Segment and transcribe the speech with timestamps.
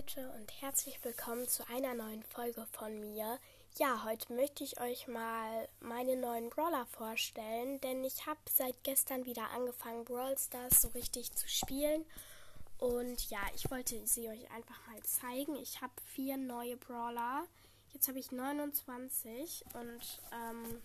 [0.00, 3.38] Leute und herzlich willkommen zu einer neuen Folge von mir.
[3.76, 9.26] Ja, heute möchte ich euch mal meine neuen Brawler vorstellen, denn ich habe seit gestern
[9.26, 12.06] wieder angefangen, Brawl Stars so richtig zu spielen.
[12.78, 15.54] Und ja, ich wollte sie euch einfach mal zeigen.
[15.56, 17.44] Ich habe vier neue Brawler.
[17.92, 20.80] Jetzt habe ich 29 und ähm,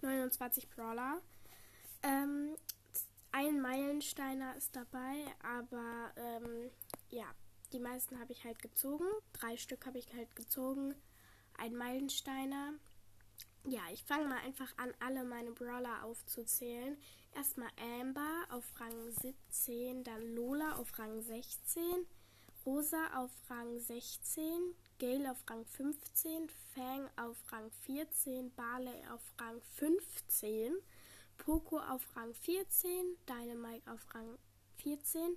[0.00, 1.20] 29 Brawler.
[2.02, 2.56] Ähm,
[3.32, 6.70] ein Meilensteiner ist dabei, aber ähm,
[7.10, 7.26] ja,
[7.72, 9.06] die meisten habe ich halt gezogen.
[9.32, 10.94] Drei Stück habe ich halt gezogen.
[11.56, 12.74] Ein Meilensteiner.
[13.64, 16.96] Ja, ich fange mal einfach an, alle meine Brawler aufzuzählen.
[17.34, 17.70] Erstmal
[18.00, 21.82] Amber auf Rang 17, dann Lola auf Rang 16,
[22.66, 29.60] Rosa auf Rang 16, Gale auf Rang 15, Fang auf Rang 14, Barley auf Rang
[29.76, 30.74] 15,
[31.38, 34.38] Poco auf Rang 14, Dynamite auf Rang
[34.78, 35.36] 14,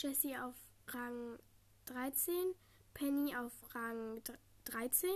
[0.00, 0.54] Jessie auf
[0.88, 1.38] Rang
[1.86, 2.34] 13,
[2.94, 4.22] Penny auf Rang
[4.64, 5.10] 13,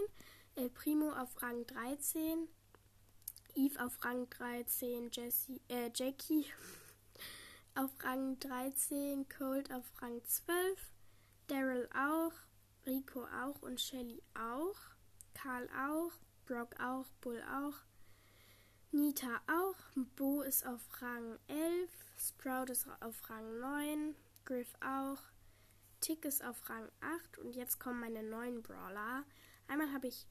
[0.57, 2.49] El Primo auf Rang 13,
[3.55, 6.47] Eve auf Rang 13, Jessie, äh, Jackie
[7.75, 10.93] auf Rang 13, Cold auf Rang 12,
[11.47, 12.33] Daryl auch,
[12.87, 14.77] Rico auch und Shelly auch,
[15.35, 16.13] Karl auch,
[16.47, 17.77] Brock auch, Bull auch,
[18.93, 19.77] Nita auch,
[20.17, 25.19] Bo ist auf Rang 11, Sprout ist auf Rang 9, Griff auch,
[26.07, 29.25] Tick ist auf Rang 8 und jetzt kommen meine neuen Brawler.
[29.67, 30.29] Einmal habe ich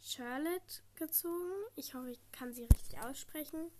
[0.00, 1.64] Charlotte gezogen.
[1.74, 3.72] Ich hoffe, ich kann sie richtig aussprechen.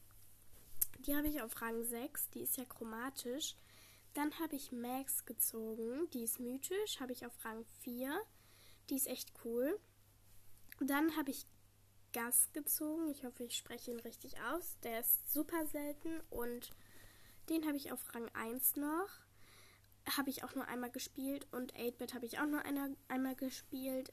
[1.06, 3.54] Die habe ich auf Rang 6, die ist ja chromatisch.
[4.14, 8.12] Dann habe ich Max gezogen, die ist mythisch, habe ich auf Rang 4.
[8.88, 9.78] Die ist echt cool.
[10.80, 11.46] Dann habe ich
[12.12, 13.08] Gas gezogen.
[13.08, 14.80] Ich hoffe, ich spreche ihn richtig aus.
[14.82, 16.70] Der ist super selten und
[17.48, 19.29] den habe ich auf Rang 1 noch.
[20.16, 24.10] Habe ich auch nur einmal gespielt und 8-Bit habe ich auch nur einer, einmal gespielt.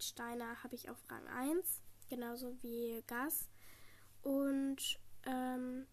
[0.00, 3.48] Steiner habe ich auf Rang 1, genauso wie Gas.
[4.22, 5.86] Und ähm,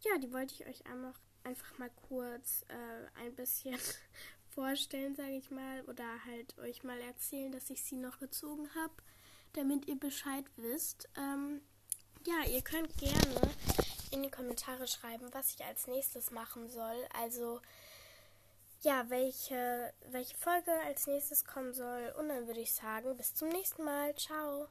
[0.00, 3.78] ja, die wollte ich euch einfach, einfach mal kurz äh, ein bisschen
[4.48, 8.94] vorstellen, sage ich mal, oder halt euch mal erzählen, dass ich sie noch gezogen habe
[9.52, 11.08] damit ihr Bescheid wisst.
[11.16, 11.60] Ähm,
[12.26, 13.54] ja, ihr könnt gerne
[14.10, 17.06] in die Kommentare schreiben, was ich als nächstes machen soll.
[17.20, 17.60] Also
[18.82, 22.14] ja, welche, welche Folge als nächstes kommen soll.
[22.18, 24.14] Und dann würde ich sagen, bis zum nächsten Mal.
[24.16, 24.68] Ciao.